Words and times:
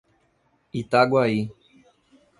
Itaguaí 0.79 1.37